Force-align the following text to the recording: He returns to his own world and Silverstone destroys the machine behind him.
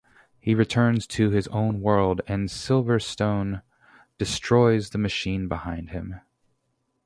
He 0.39 0.55
returns 0.55 1.05
to 1.05 1.29
his 1.29 1.47
own 1.49 1.79
world 1.79 2.21
and 2.27 2.49
Silverstone 2.49 3.61
destroys 4.17 4.89
the 4.89 4.97
machine 4.97 5.47
behind 5.47 5.91
him. 5.91 6.21